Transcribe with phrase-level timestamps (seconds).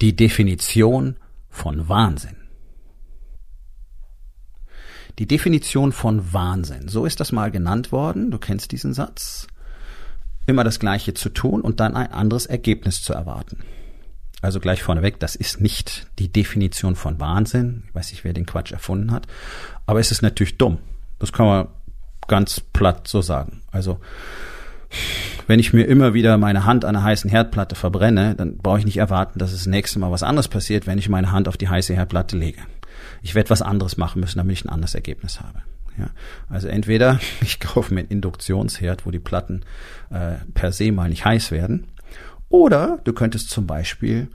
[0.00, 1.16] Die Definition
[1.50, 2.36] von Wahnsinn.
[5.18, 6.88] Die Definition von Wahnsinn.
[6.88, 8.30] So ist das mal genannt worden.
[8.30, 9.48] Du kennst diesen Satz.
[10.46, 13.64] Immer das Gleiche zu tun und dann ein anderes Ergebnis zu erwarten.
[14.40, 17.82] Also gleich vorneweg, das ist nicht die Definition von Wahnsinn.
[17.88, 19.26] Ich weiß nicht, wer den Quatsch erfunden hat.
[19.86, 20.78] Aber es ist natürlich dumm.
[21.18, 21.68] Das kann man
[22.28, 23.62] ganz platt so sagen.
[23.72, 23.98] Also,
[25.48, 28.84] wenn ich mir immer wieder meine Hand an einer heißen Herdplatte verbrenne, dann brauche ich
[28.84, 31.56] nicht erwarten, dass es das nächste Mal was anderes passiert, wenn ich meine Hand auf
[31.56, 32.60] die heiße Herdplatte lege.
[33.22, 35.62] Ich werde was anderes machen müssen, damit ich ein anderes Ergebnis habe.
[35.98, 36.10] Ja,
[36.50, 39.62] also entweder ich kaufe mir einen Induktionsherd, wo die Platten
[40.10, 41.88] äh, per se mal nicht heiß werden,
[42.50, 44.28] oder du könntest zum Beispiel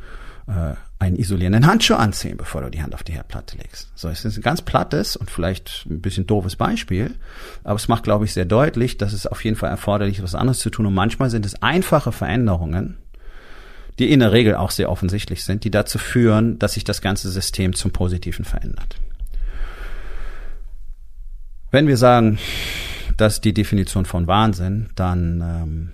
[0.47, 3.91] äh, einen isolierenden Handschuh anziehen, bevor du die Hand auf die Herdplatte legst.
[3.95, 7.15] So, es ist ein ganz plattes und vielleicht ein bisschen doofes Beispiel,
[7.63, 10.35] aber es macht, glaube ich, sehr deutlich, dass es auf jeden Fall erforderlich ist, was
[10.35, 10.85] anderes zu tun.
[10.85, 12.97] Und manchmal sind es einfache Veränderungen,
[13.99, 17.29] die in der Regel auch sehr offensichtlich sind, die dazu führen, dass sich das ganze
[17.29, 18.97] System zum Positiven verändert.
[21.69, 22.39] Wenn wir sagen,
[23.17, 25.93] dass die Definition von Wahnsinn, dann ähm,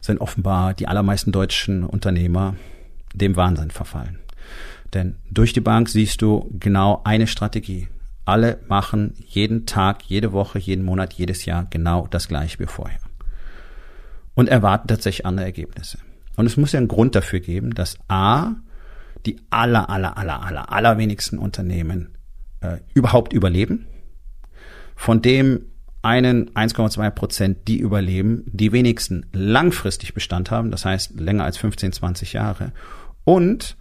[0.00, 2.54] sind offenbar die allermeisten deutschen Unternehmer
[3.14, 4.18] dem Wahnsinn verfallen.
[4.94, 7.88] Denn durch die Bank siehst du genau eine Strategie.
[8.24, 13.00] Alle machen jeden Tag, jede Woche, jeden Monat, jedes Jahr genau das gleiche wie vorher.
[14.34, 15.98] Und erwarten tatsächlich andere Ergebnisse.
[16.36, 18.52] Und es muss ja einen Grund dafür geben, dass A,
[19.24, 22.16] die aller, aller, aller, aller, allerwenigsten Unternehmen
[22.60, 23.86] äh, überhaupt überleben.
[24.94, 25.66] Von dem
[26.06, 31.92] einen 1,2 Prozent, die überleben, die wenigsten langfristig Bestand haben, das heißt länger als 15,
[31.92, 32.72] 20 Jahre
[33.24, 33.76] und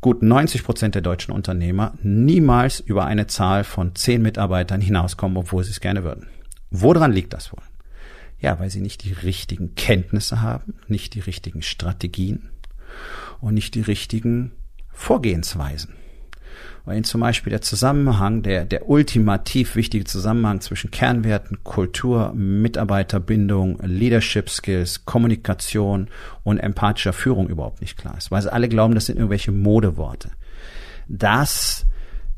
[0.00, 5.64] gut 90 Prozent der deutschen Unternehmer niemals über eine Zahl von 10 Mitarbeitern hinauskommen, obwohl
[5.64, 6.28] sie es gerne würden.
[6.70, 7.62] Woran liegt das wohl?
[8.38, 12.50] Ja, weil sie nicht die richtigen Kenntnisse haben, nicht die richtigen Strategien
[13.40, 14.52] und nicht die richtigen
[14.92, 15.94] Vorgehensweisen
[16.84, 24.48] weil zum Beispiel der Zusammenhang, der, der ultimativ wichtige Zusammenhang zwischen Kernwerten, Kultur, Mitarbeiterbindung, Leadership
[24.48, 26.08] Skills, Kommunikation
[26.44, 30.30] und empathischer Führung überhaupt nicht klar ist, weil sie alle glauben, das sind irgendwelche Modeworte.
[31.08, 31.86] Das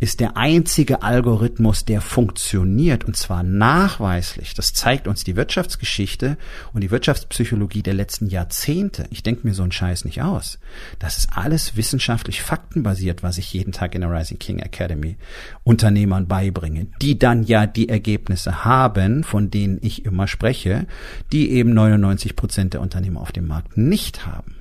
[0.01, 4.55] ist der einzige Algorithmus, der funktioniert und zwar nachweislich.
[4.55, 6.37] Das zeigt uns die Wirtschaftsgeschichte
[6.73, 9.07] und die Wirtschaftspsychologie der letzten Jahrzehnte.
[9.11, 10.59] Ich denke mir so einen Scheiß nicht aus.
[11.01, 15.17] Das ist alles wissenschaftlich faktenbasiert, was ich jeden Tag in der Rising King Academy
[15.65, 20.87] Unternehmern beibringe, die dann ja die Ergebnisse haben, von denen ich immer spreche,
[21.33, 24.58] die eben 99 Prozent der Unternehmer auf dem Markt nicht haben.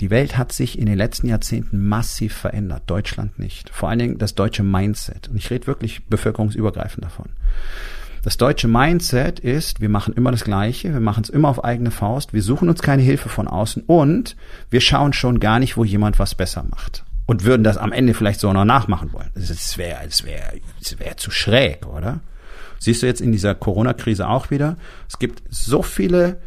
[0.00, 3.70] Die Welt hat sich in den letzten Jahrzehnten massiv verändert, Deutschland nicht.
[3.70, 5.28] Vor allen Dingen das deutsche Mindset.
[5.28, 7.30] Und ich rede wirklich bevölkerungsübergreifend davon.
[8.24, 11.90] Das deutsche Mindset ist, wir machen immer das Gleiche, wir machen es immer auf eigene
[11.90, 14.34] Faust, wir suchen uns keine Hilfe von außen und
[14.70, 17.04] wir schauen schon gar nicht, wo jemand was besser macht.
[17.26, 19.30] Und würden das am Ende vielleicht so noch nachmachen wollen.
[19.34, 22.20] Das wäre das wäre, das wäre zu schräg, oder?
[22.78, 24.76] Siehst du jetzt in dieser Corona-Krise auch wieder?
[25.06, 26.40] Es gibt so viele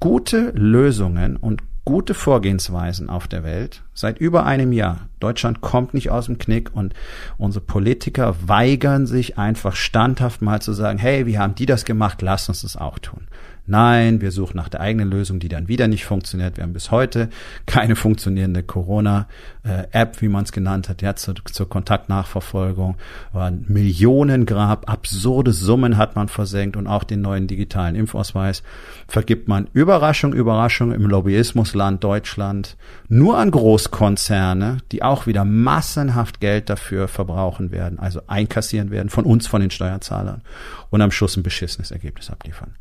[0.00, 5.08] gute Lösungen und gute Vorgehensweisen auf der Welt seit über einem Jahr.
[5.20, 6.92] Deutschland kommt nicht aus dem Knick und
[7.38, 12.20] unsere Politiker weigern sich einfach standhaft mal zu sagen, hey, wie haben die das gemacht?
[12.20, 13.26] Lass uns das auch tun.
[13.66, 16.58] Nein, wir suchen nach der eigenen Lösung, die dann wieder nicht funktioniert.
[16.58, 17.30] Wir haben bis heute
[17.64, 22.96] keine funktionierende Corona-App, wie man es genannt hat, ja, zur, zur Kontaktnachverfolgung.
[23.32, 28.62] War ein Millionengrab, absurde Summen hat man versenkt und auch den neuen digitalen Impfausweis
[29.08, 32.76] vergibt man Überraschung, Überraschung im Lobbyismusland Deutschland
[33.08, 33.50] nur an
[33.90, 39.60] Großkonzerne, die auch wieder massenhaft Geld dafür verbrauchen werden, also einkassieren werden von uns, von
[39.60, 40.42] den Steuerzahlern
[40.90, 42.74] und am Schluss ein beschissenes Ergebnis abliefern.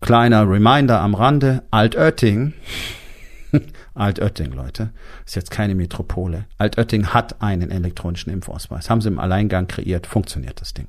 [0.00, 2.54] Kleiner Reminder am Rande, Altötting,
[3.94, 4.90] Altötting, Leute,
[5.26, 6.44] ist jetzt keine Metropole.
[6.58, 8.90] Altötting hat einen elektronischen Impfausweis.
[8.90, 10.88] Haben sie im Alleingang kreiert, funktioniert das Ding.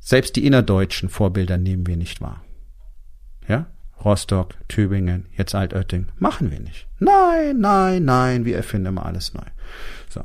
[0.00, 2.42] Selbst die innerdeutschen Vorbilder nehmen wir nicht wahr.
[3.48, 3.66] Ja?
[4.04, 6.06] Rostock, Tübingen, jetzt Altötting.
[6.18, 6.86] Machen wir nicht.
[6.98, 9.42] Nein, nein, nein, wir erfinden immer alles neu.
[10.08, 10.22] So.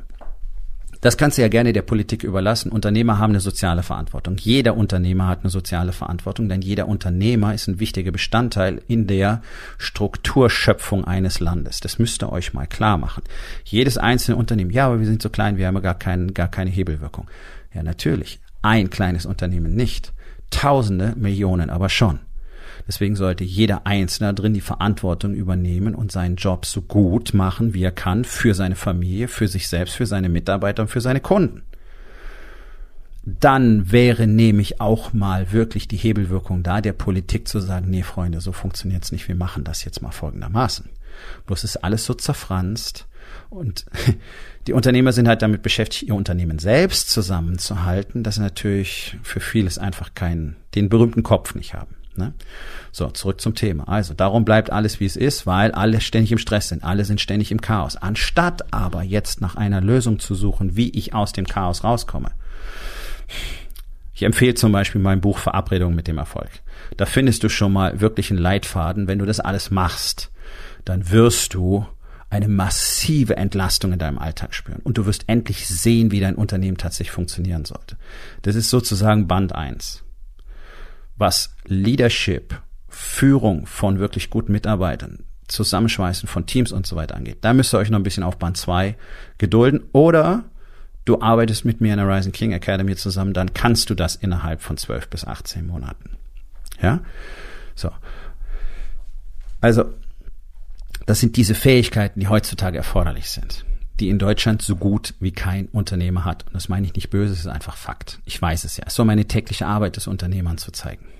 [1.01, 2.71] Das kannst du ja gerne der Politik überlassen.
[2.71, 4.37] Unternehmer haben eine soziale Verantwortung.
[4.37, 9.41] Jeder Unternehmer hat eine soziale Verantwortung, denn jeder Unternehmer ist ein wichtiger Bestandteil in der
[9.79, 11.79] Strukturschöpfung eines Landes.
[11.79, 13.23] Das müsst ihr euch mal klar machen.
[13.63, 16.69] Jedes einzelne Unternehmen, ja, aber wir sind so klein, wir haben gar, keinen, gar keine
[16.69, 17.27] Hebelwirkung.
[17.73, 18.39] Ja, natürlich.
[18.61, 20.13] Ein kleines Unternehmen nicht.
[20.51, 22.19] Tausende, Millionen aber schon.
[22.87, 27.83] Deswegen sollte jeder Einzelne drin die Verantwortung übernehmen und seinen Job so gut machen, wie
[27.83, 31.63] er kann, für seine Familie, für sich selbst, für seine Mitarbeiter und für seine Kunden.
[33.23, 38.41] dann wäre nämlich auch mal wirklich die Hebelwirkung da, der Politik zu sagen, nee, Freunde,
[38.41, 40.89] so funktioniert's nicht, wir machen das jetzt mal folgendermaßen.
[41.45, 43.05] Bloß ist alles so zerfranst
[43.51, 43.85] und
[44.67, 49.77] die Unternehmer sind halt damit beschäftigt, ihr Unternehmen selbst zusammenzuhalten, dass sie natürlich für vieles
[49.77, 51.95] einfach keinen, den berühmten Kopf nicht haben.
[52.15, 52.33] Ne?
[52.91, 53.87] So, zurück zum Thema.
[53.87, 57.21] Also, darum bleibt alles wie es ist, weil alle ständig im Stress sind, alle sind
[57.21, 57.95] ständig im Chaos.
[57.95, 62.31] Anstatt aber jetzt nach einer Lösung zu suchen, wie ich aus dem Chaos rauskomme.
[64.13, 66.49] Ich empfehle zum Beispiel mein Buch Verabredung mit dem Erfolg.
[66.97, 69.07] Da findest du schon mal wirklich einen Leitfaden.
[69.07, 70.31] Wenn du das alles machst,
[70.83, 71.85] dann wirst du
[72.29, 74.81] eine massive Entlastung in deinem Alltag spüren.
[74.83, 77.97] Und du wirst endlich sehen, wie dein Unternehmen tatsächlich funktionieren sollte.
[78.41, 80.03] Das ist sozusagen Band eins
[81.21, 87.37] was Leadership, Führung von wirklich guten Mitarbeitern, Zusammenschweißen von Teams und so weiter angeht.
[87.41, 88.97] Da müsst ihr euch noch ein bisschen auf Band 2
[89.37, 89.83] gedulden.
[89.93, 90.43] Oder
[91.05, 94.61] du arbeitest mit mir in der Rising King Academy zusammen, dann kannst du das innerhalb
[94.61, 96.17] von 12 bis 18 Monaten.
[96.81, 96.99] Ja?
[97.75, 97.91] So.
[99.61, 99.85] Also,
[101.05, 103.65] das sind diese Fähigkeiten, die heutzutage erforderlich sind,
[103.99, 106.47] die in Deutschland so gut wie kein Unternehmer hat.
[106.47, 108.19] Und das meine ich nicht böse, es ist einfach Fakt.
[108.25, 108.85] Ich weiß es ja.
[108.87, 111.10] Es soll meine tägliche Arbeit des Unternehmern zu zeigen.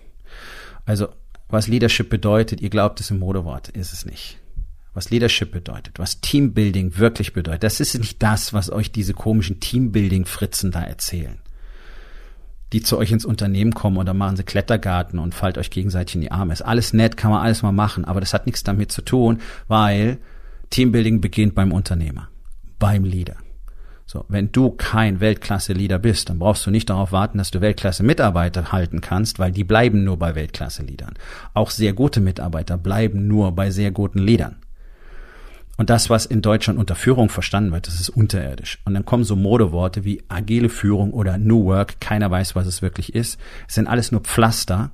[0.86, 1.10] Also,
[1.50, 4.38] was Leadership bedeutet, ihr glaubt es im Modewort, ist es nicht.
[4.94, 9.60] Was Leadership bedeutet, was Teambuilding wirklich bedeutet, das ist nicht das, was euch diese komischen
[9.60, 11.40] Teambuilding-Fritzen da erzählen.
[12.74, 16.22] Die zu euch ins Unternehmen kommen oder machen sie Klettergarten und fallt euch gegenseitig in
[16.22, 16.54] die Arme.
[16.54, 19.40] Ist alles nett, kann man alles mal machen, aber das hat nichts damit zu tun,
[19.68, 20.20] weil
[20.70, 22.30] Teambuilding beginnt beim Unternehmer,
[22.80, 23.36] beim Leader.
[24.12, 28.74] So, wenn du kein Weltklasse-Leader bist, dann brauchst du nicht darauf warten, dass du Weltklasse-Mitarbeiter
[28.74, 31.14] halten kannst, weil die bleiben nur bei Weltklasse-Leadern.
[31.54, 34.58] Auch sehr gute Mitarbeiter bleiben nur bei sehr guten Leadern.
[35.78, 38.80] Und das, was in Deutschland unter Führung verstanden wird, das ist unterirdisch.
[38.84, 42.02] Und dann kommen so Modeworte wie agile Führung oder New Work.
[42.02, 43.40] Keiner weiß, was es wirklich ist.
[43.70, 44.92] Es sind alles nur Pflaster,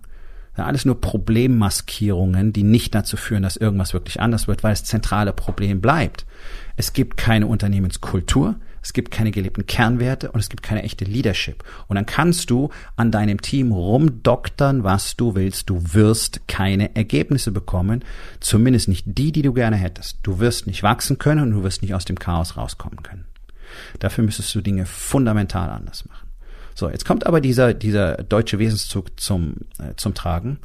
[0.53, 5.33] alles nur Problemmaskierungen, die nicht dazu führen, dass irgendwas wirklich anders wird, weil das zentrale
[5.33, 6.27] Problem bleibt.
[6.75, 11.65] Es gibt keine Unternehmenskultur, es gibt keine gelebten Kernwerte und es gibt keine echte Leadership.
[11.87, 15.69] Und dann kannst du an deinem Team rumdoktern, was du willst.
[15.69, 18.05] Du wirst keine Ergebnisse bekommen,
[18.39, 20.19] zumindest nicht die, die du gerne hättest.
[20.23, 23.25] Du wirst nicht wachsen können und du wirst nicht aus dem Chaos rauskommen können.
[23.99, 26.29] Dafür müsstest du Dinge fundamental anders machen.
[26.73, 30.59] So, jetzt kommt aber dieser, dieser deutsche Wesenszug zum, äh, zum Tragen.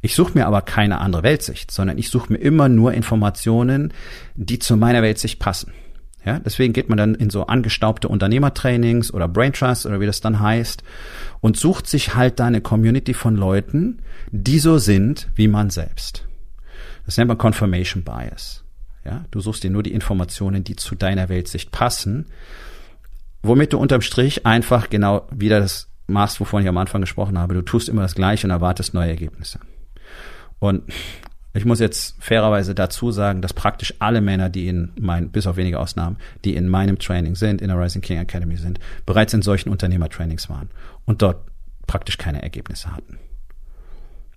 [0.00, 3.92] Ich suche mir aber keine andere Weltsicht, sondern ich suche mir immer nur Informationen,
[4.36, 5.74] die zu meiner Weltsicht passen.
[6.26, 10.20] Ja, deswegen geht man dann in so angestaubte Unternehmertrainings oder Brain Trust oder wie das
[10.20, 10.82] dann heißt
[11.40, 14.02] und sucht sich halt da eine Community von Leuten,
[14.32, 16.26] die so sind wie man selbst.
[17.04, 18.64] Das nennt man Confirmation Bias.
[19.04, 22.26] Ja, du suchst dir nur die Informationen, die zu deiner Weltsicht passen,
[23.44, 27.54] womit du unterm Strich einfach genau wieder das machst, wovon ich am Anfang gesprochen habe.
[27.54, 29.60] Du tust immer das Gleiche und erwartest neue Ergebnisse.
[30.58, 30.82] Und
[31.58, 35.56] ich muss jetzt fairerweise dazu sagen, dass praktisch alle Männer, die in mein, bis auf
[35.56, 39.42] wenige Ausnahmen, die in meinem Training sind, in der Rising King Academy sind, bereits in
[39.42, 40.70] solchen Unternehmertrainings waren
[41.04, 41.44] und dort
[41.86, 43.18] praktisch keine Ergebnisse hatten.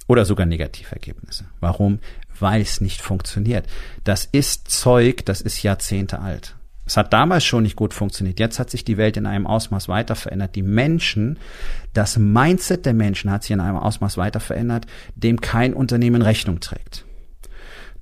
[0.07, 1.45] Oder sogar Negativergebnisse.
[1.60, 2.00] Warum?
[2.39, 3.68] Weil es nicht funktioniert.
[4.04, 6.56] Das ist Zeug, das ist Jahrzehnte alt.
[6.86, 8.39] Es hat damals schon nicht gut funktioniert.
[8.39, 10.56] Jetzt hat sich die Welt in einem Ausmaß weiter verändert.
[10.56, 11.38] Die Menschen,
[11.94, 16.60] das Mindset der Menschen hat sich in einem Ausmaß weiter verändert, dem kein Unternehmen Rechnung
[16.60, 17.06] trägt.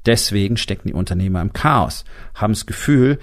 [0.05, 3.19] Deswegen stecken die Unternehmer im Chaos, haben das Gefühl,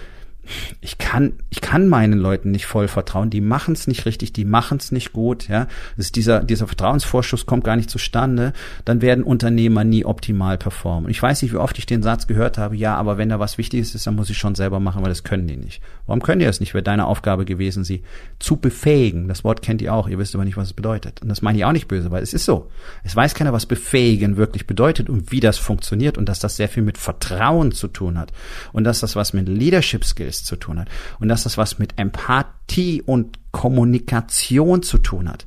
[0.81, 3.31] ich kann, ich kann meinen Leuten nicht voll vertrauen.
[3.31, 5.49] Die machen es nicht richtig, die machen es nicht gut.
[5.49, 8.53] Ja, ist dieser dieser Vertrauensvorschuss kommt gar nicht zustande.
[8.85, 11.11] Dann werden Unternehmer nie optimal performen.
[11.11, 12.77] Ich weiß nicht, wie oft ich den Satz gehört habe.
[12.77, 15.25] Ja, aber wenn da was Wichtiges ist, dann muss ich schon selber machen, weil das
[15.25, 15.83] können die nicht.
[16.07, 16.75] Warum können die das nicht?
[16.75, 18.03] Wäre deine Aufgabe gewesen, sie
[18.39, 19.29] zu befähigen.
[19.29, 20.09] Das Wort kennt ihr auch.
[20.09, 21.23] Ihr wisst aber nicht, was es bedeutet.
[21.23, 22.71] Und das meine ich auch nicht böse, weil es ist so.
[23.03, 26.69] Es weiß keiner, was befähigen wirklich bedeutet und wie das funktioniert und dass das sehr
[26.69, 28.33] viel mit Vertrauen zu tun hat
[28.73, 30.89] und dass das was mit Leadership Skills Business zu tun hat
[31.21, 35.47] und dass das was mit Empathie und Kommunikation zu tun hat.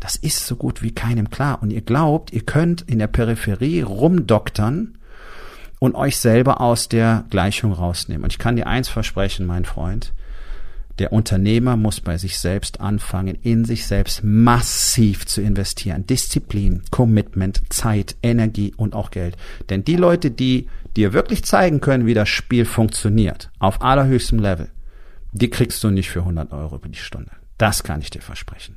[0.00, 1.60] Das ist so gut wie keinem klar.
[1.60, 4.98] Und ihr glaubt, ihr könnt in der Peripherie rumdoktern
[5.80, 8.24] und euch selber aus der Gleichung rausnehmen.
[8.24, 10.12] Und ich kann dir eins versprechen, mein Freund.
[10.98, 16.06] Der Unternehmer muss bei sich selbst anfangen, in sich selbst massiv zu investieren.
[16.06, 19.36] Disziplin, Commitment, Zeit, Energie und auch Geld.
[19.70, 24.70] Denn die Leute, die dir wirklich zeigen können, wie das Spiel funktioniert, auf allerhöchstem Level,
[25.32, 27.30] die kriegst du nicht für 100 Euro über die Stunde.
[27.58, 28.76] Das kann ich dir versprechen.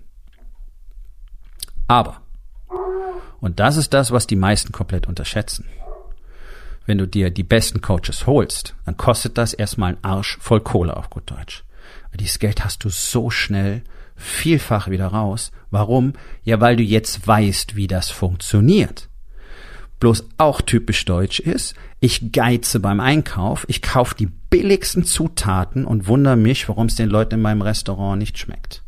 [1.87, 2.21] Aber,
[3.39, 5.65] und das ist das, was die meisten komplett unterschätzen,
[6.85, 10.95] wenn du dir die besten Coaches holst, dann kostet das erstmal ein Arsch voll Kohle
[10.95, 11.63] auf gut Deutsch.
[12.19, 13.83] Dieses Geld hast du so schnell
[14.15, 15.51] vielfach wieder raus.
[15.71, 16.13] Warum?
[16.43, 19.09] Ja, weil du jetzt weißt, wie das funktioniert.
[19.99, 26.07] Bloß auch typisch deutsch ist, ich geize beim Einkauf, ich kaufe die billigsten Zutaten und
[26.07, 28.83] wundere mich, warum es den Leuten in meinem Restaurant nicht schmeckt.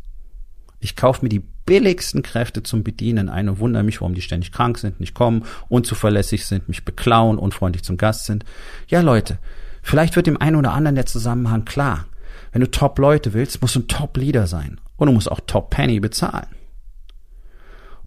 [0.79, 4.51] Ich kaufe mir die billigsten Kräfte zum Bedienen ein und wundere mich, warum die ständig
[4.51, 8.43] krank sind, nicht kommen, unzuverlässig sind, mich beklauen, unfreundlich zum Gast sind.
[8.87, 9.37] Ja, Leute,
[9.81, 12.07] vielleicht wird dem einen oder anderen der Zusammenhang klar.
[12.53, 14.79] Wenn du Top-Leute willst, musst du ein Top-Leader sein.
[14.95, 16.47] Und du musst auch Top-Penny bezahlen.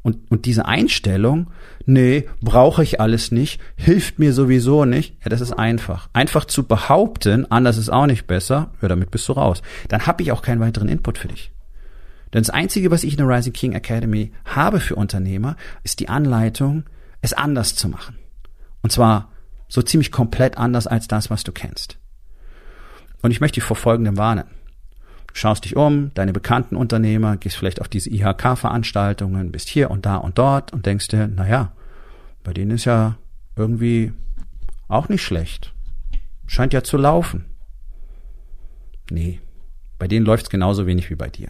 [0.03, 1.51] Und, und diese Einstellung,
[1.85, 6.09] nee, brauche ich alles nicht, hilft mir sowieso nicht, ja, das ist einfach.
[6.13, 9.63] Einfach zu behaupten, anders ist auch nicht besser, ja, damit bist du raus.
[9.89, 11.51] Dann habe ich auch keinen weiteren Input für dich.
[12.33, 16.09] Denn das Einzige, was ich in der Rising King Academy habe für Unternehmer, ist die
[16.09, 16.85] Anleitung,
[17.21, 18.17] es anders zu machen.
[18.83, 19.33] Und zwar
[19.67, 21.99] so ziemlich komplett anders als das, was du kennst.
[23.27, 24.45] Und ich möchte dich vor Folgendem warnen.
[25.27, 30.07] Du schaust dich um, deine bekannten Unternehmer, gehst vielleicht auf diese IHK-Veranstaltungen, bist hier und
[30.07, 31.73] da und dort und denkst dir, na ja,
[32.45, 33.17] bei denen ist ja
[33.57, 34.13] irgendwie
[34.87, 35.75] auch nicht schlecht.
[36.47, 37.47] Scheint ja zu laufen.
[39.11, 39.41] Nee,
[39.99, 41.49] bei denen läuft's genauso wenig wie bei dir.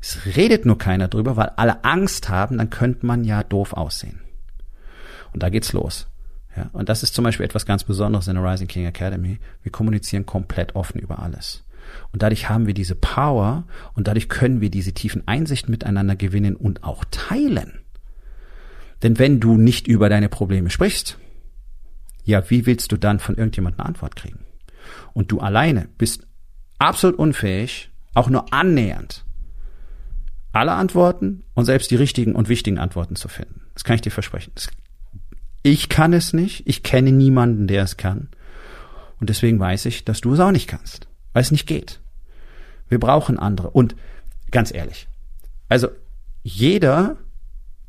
[0.00, 4.22] Es redet nur keiner drüber, weil alle Angst haben, dann könnte man ja doof aussehen.
[5.34, 6.06] Und da geht's los.
[6.56, 9.38] Ja, und das ist zum Beispiel etwas ganz Besonderes in der Rising King Academy.
[9.62, 11.64] Wir kommunizieren komplett offen über alles.
[12.12, 16.56] Und dadurch haben wir diese Power und dadurch können wir diese tiefen Einsichten miteinander gewinnen
[16.56, 17.80] und auch teilen.
[19.02, 21.18] Denn wenn du nicht über deine Probleme sprichst,
[22.24, 24.40] ja, wie willst du dann von irgendjemandem eine Antwort kriegen?
[25.12, 26.26] Und du alleine bist
[26.78, 29.24] absolut unfähig, auch nur annähernd
[30.52, 33.62] alle Antworten und selbst die richtigen und wichtigen Antworten zu finden.
[33.74, 34.52] Das kann ich dir versprechen.
[35.62, 36.66] Ich kann es nicht.
[36.66, 38.28] Ich kenne niemanden, der es kann.
[39.20, 42.00] Und deswegen weiß ich, dass du es auch nicht kannst, weil es nicht geht.
[42.88, 43.70] Wir brauchen andere.
[43.70, 43.94] Und
[44.50, 45.08] ganz ehrlich,
[45.68, 45.88] also
[46.42, 47.16] jeder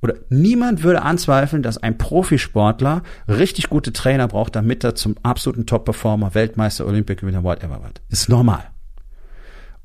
[0.02, 5.66] oder niemand würde anzweifeln, dass ein Profisportler richtig gute Trainer braucht, damit er zum absoluten
[5.66, 8.02] Top-Performer, Weltmeister, Olympic-Gewinner, whatever wird.
[8.10, 8.64] Ist normal.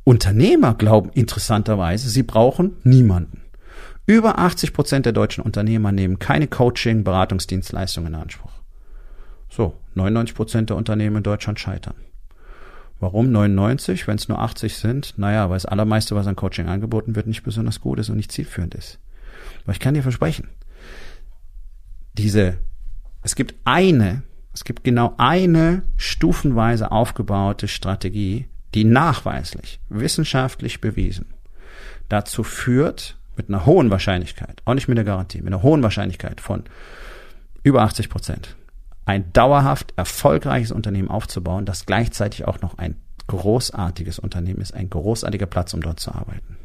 [0.04, 3.42] Unternehmer glauben interessanterweise, sie brauchen niemanden.
[4.08, 8.52] Über 80 Prozent der deutschen Unternehmer nehmen keine Coaching, Beratungsdienstleistungen in Anspruch.
[9.50, 11.94] So, 99 Prozent der Unternehmen in Deutschland scheitern.
[13.00, 15.18] Warum 99, wenn es nur 80 sind?
[15.18, 18.32] Naja, weil das allermeiste, was an Coaching angeboten wird, nicht besonders gut ist und nicht
[18.32, 18.98] zielführend ist.
[19.64, 20.48] Aber ich kann dir versprechen,
[22.14, 22.56] diese,
[23.22, 24.22] es gibt eine,
[24.54, 31.26] es gibt genau eine stufenweise aufgebaute Strategie, die nachweislich, wissenschaftlich bewiesen
[32.08, 36.40] dazu führt, mit einer hohen Wahrscheinlichkeit, auch nicht mit der Garantie, mit einer hohen Wahrscheinlichkeit
[36.40, 36.64] von
[37.62, 38.56] über 80 Prozent,
[39.06, 42.96] ein dauerhaft erfolgreiches Unternehmen aufzubauen, das gleichzeitig auch noch ein
[43.28, 46.56] großartiges Unternehmen ist, ein großartiger Platz, um dort zu arbeiten.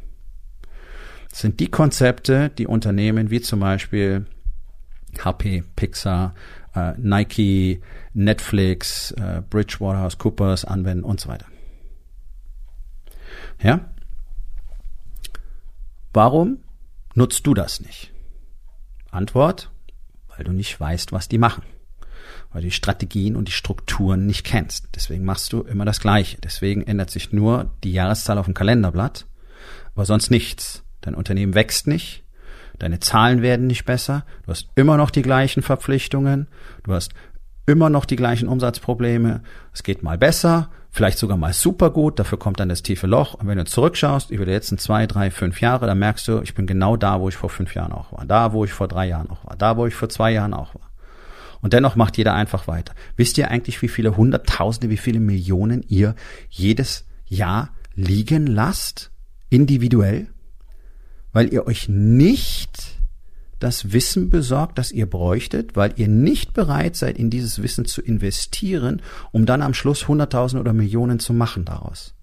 [1.30, 4.26] Das sind die Konzepte, die Unternehmen wie zum Beispiel
[5.22, 6.34] HP, Pixar,
[6.74, 7.80] äh, Nike,
[8.12, 11.46] Netflix, äh, Bridgewater Coopers anwenden und so weiter.
[13.62, 13.80] Ja?
[16.12, 16.58] Warum
[17.14, 18.12] nutzt du das nicht?
[19.10, 19.70] Antwort,
[20.28, 21.62] weil du nicht weißt, was die machen.
[22.52, 24.88] Weil du die Strategien und die Strukturen nicht kennst.
[24.94, 26.38] Deswegen machst du immer das Gleiche.
[26.40, 29.26] Deswegen ändert sich nur die Jahreszahl auf dem Kalenderblatt,
[29.94, 30.82] aber sonst nichts.
[31.00, 32.24] Dein Unternehmen wächst nicht,
[32.78, 36.48] deine Zahlen werden nicht besser, du hast immer noch die gleichen Verpflichtungen,
[36.82, 37.12] du hast
[37.66, 39.42] immer noch die gleichen Umsatzprobleme.
[39.72, 43.34] Es geht mal besser, vielleicht sogar mal super gut, dafür kommt dann das tiefe Loch.
[43.34, 46.54] Und wenn du zurückschaust über die letzten zwei, drei, fünf Jahre, dann merkst du, ich
[46.54, 49.08] bin genau da, wo ich vor fünf Jahren auch war, da, wo ich vor drei
[49.08, 50.88] Jahren auch war, da, wo ich vor zwei Jahren auch war.
[51.60, 52.94] Und dennoch macht jeder einfach weiter.
[53.16, 56.14] Wisst ihr eigentlich, wie viele Hunderttausende, wie viele Millionen ihr
[56.48, 59.10] jedes Jahr liegen lasst?
[59.50, 60.28] Individuell?
[61.32, 62.93] Weil ihr euch nicht
[63.64, 68.02] das Wissen besorgt, das ihr bräuchtet, weil ihr nicht bereit seid, in dieses Wissen zu
[68.02, 69.00] investieren,
[69.32, 72.14] um dann am Schluss Hunderttausend oder Millionen zu machen daraus.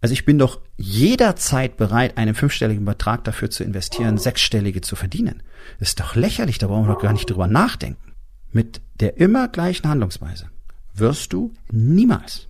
[0.00, 5.42] Also ich bin doch jederzeit bereit, einen fünfstelligen Betrag dafür zu investieren, sechsstellige zu verdienen.
[5.80, 8.12] Das ist doch lächerlich, da brauchen wir doch gar nicht drüber nachdenken.
[8.52, 10.48] Mit der immer gleichen Handlungsweise
[10.94, 12.46] wirst du niemals,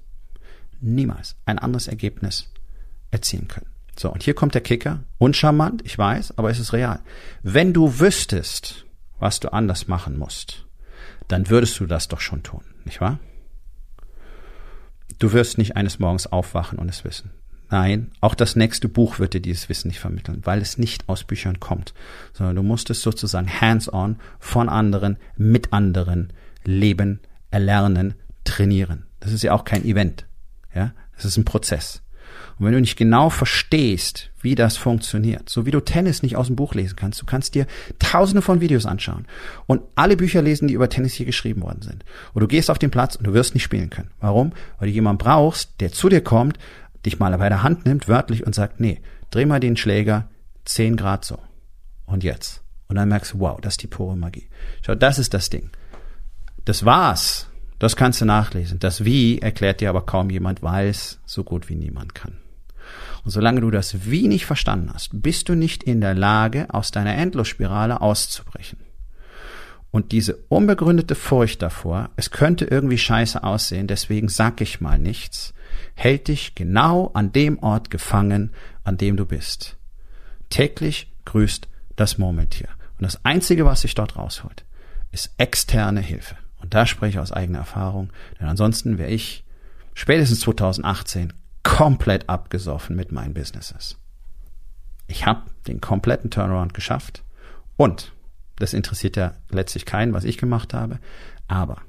[0.80, 2.50] niemals ein anderes Ergebnis
[3.10, 3.75] erzielen können.
[3.98, 5.04] So, und hier kommt der Kicker.
[5.18, 7.00] Uncharmant, ich weiß, aber es ist real.
[7.42, 8.84] Wenn du wüsstest,
[9.18, 10.66] was du anders machen musst,
[11.28, 13.18] dann würdest du das doch schon tun, nicht wahr?
[15.18, 17.30] Du wirst nicht eines Morgens aufwachen und es wissen.
[17.68, 21.24] Nein, auch das nächste Buch wird dir dieses Wissen nicht vermitteln, weil es nicht aus
[21.24, 21.94] Büchern kommt,
[22.32, 26.32] sondern du musst es sozusagen hands-on von anderen, mit anderen
[26.64, 29.06] leben, erlernen, trainieren.
[29.18, 30.26] Das ist ja auch kein Event.
[30.74, 32.02] Ja, das ist ein Prozess.
[32.58, 36.46] Und wenn du nicht genau verstehst, wie das funktioniert, so wie du Tennis nicht aus
[36.46, 37.66] dem Buch lesen kannst, du kannst dir
[37.98, 39.26] tausende von Videos anschauen
[39.66, 42.04] und alle Bücher lesen, die über Tennis hier geschrieben worden sind.
[42.32, 44.10] Und du gehst auf den Platz und du wirst nicht spielen können.
[44.20, 44.52] Warum?
[44.78, 46.58] Weil du jemanden brauchst, der zu dir kommt,
[47.04, 50.28] dich mal bei der Hand nimmt, wörtlich und sagt, nee, dreh mal den Schläger
[50.64, 51.38] zehn Grad so.
[52.06, 52.62] Und jetzt.
[52.88, 54.48] Und dann merkst du, wow, das ist die pure Magie.
[54.82, 55.70] Schau, das ist das Ding.
[56.64, 57.48] Das war's.
[57.78, 58.78] Das kannst du nachlesen.
[58.78, 62.38] Das Wie erklärt dir aber kaum jemand, weil es so gut wie niemand kann.
[63.24, 66.90] Und solange du das Wie nicht verstanden hast, bist du nicht in der Lage, aus
[66.90, 68.78] deiner Endlosspirale auszubrechen.
[69.90, 75.54] Und diese unbegründete Furcht davor, es könnte irgendwie scheiße aussehen, deswegen sag ich mal nichts,
[75.94, 78.52] hält dich genau an dem Ort gefangen,
[78.84, 79.76] an dem du bist.
[80.50, 82.68] Täglich grüßt das Murmeltier.
[82.98, 84.64] Und das Einzige, was sich dort rausholt,
[85.12, 86.36] ist externe Hilfe.
[86.60, 88.10] Und da spreche ich aus eigener Erfahrung,
[88.40, 89.44] denn ansonsten wäre ich
[89.94, 91.32] spätestens 2018
[91.62, 93.98] komplett abgesoffen mit meinen Businesses.
[95.06, 97.22] Ich habe den kompletten Turnaround geschafft
[97.76, 98.12] und
[98.56, 100.98] das interessiert ja letztlich keinen, was ich gemacht habe,
[101.46, 101.82] aber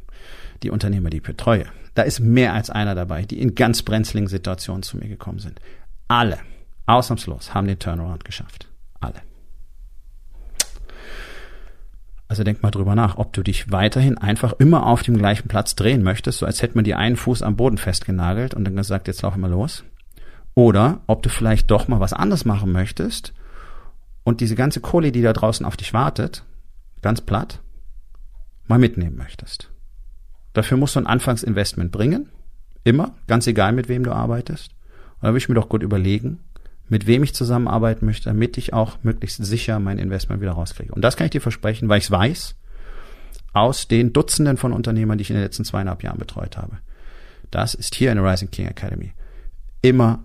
[0.64, 4.28] die Unternehmer, die ich betreue, da ist mehr als einer dabei, die in ganz brenzligen
[4.28, 5.60] Situationen zu mir gekommen sind.
[6.08, 6.40] Alle,
[6.86, 8.68] ausnahmslos, haben den Turnaround geschafft.
[9.00, 9.27] Alle.
[12.28, 15.76] Also denk mal drüber nach, ob du dich weiterhin einfach immer auf dem gleichen Platz
[15.76, 19.08] drehen möchtest, so als hätte man dir einen Fuß am Boden festgenagelt und dann gesagt,
[19.08, 19.86] jetzt lauf mal los.
[20.54, 23.34] Oder ob du vielleicht doch mal was anderes machen möchtest
[24.24, 26.44] und diese ganze Kohle, die da draußen auf dich wartet,
[27.02, 27.62] ganz platt,
[28.68, 29.72] mal mitnehmen möchtest.
[30.52, 32.30] Dafür musst du ein Anfangsinvestment bringen,
[32.84, 34.72] immer, ganz egal mit wem du arbeitest.
[35.16, 36.40] Und da will ich mir doch gut überlegen,
[36.90, 40.94] mit wem ich zusammenarbeiten möchte, damit ich auch möglichst sicher mein Investment wieder rauskriege.
[40.94, 42.56] Und das kann ich dir versprechen, weil ich es weiß,
[43.54, 46.78] aus den Dutzenden von Unternehmern, die ich in den letzten zweieinhalb Jahren betreut habe.
[47.52, 49.14] Das ist hier in der Rising King Academy
[49.82, 50.24] immer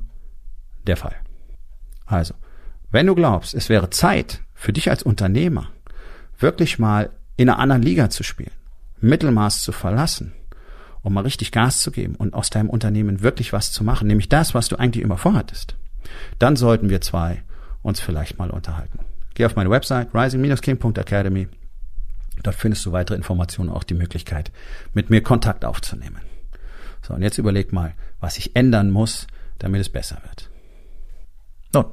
[0.86, 1.14] der Fall.
[2.06, 2.34] Also,
[2.90, 5.68] wenn du glaubst, es wäre Zeit für dich als Unternehmer,
[6.38, 8.50] wirklich mal in einer anderen Liga zu spielen,
[9.00, 10.32] Mittelmaß zu verlassen,
[11.02, 14.28] um mal richtig Gas zu geben und aus deinem Unternehmen wirklich was zu machen, nämlich
[14.28, 15.76] das, was du eigentlich immer vorhattest,
[16.38, 17.42] dann sollten wir zwei
[17.82, 19.00] uns vielleicht mal unterhalten.
[19.34, 21.48] Geh auf meine Website rising-king.academy.
[22.42, 24.50] Dort findest du weitere Informationen, auch die Möglichkeit,
[24.94, 26.20] mit mir Kontakt aufzunehmen.
[27.02, 29.26] So, und jetzt überleg mal, was ich ändern muss,
[29.58, 30.50] damit es besser wird.
[31.72, 31.86] Nun,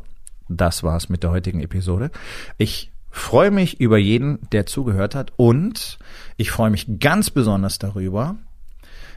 [0.48, 2.12] das war's mit der heutigen Episode.
[2.58, 5.98] Ich freue mich über jeden, der zugehört hat und
[6.38, 8.38] ich freue mich ganz besonders darüber,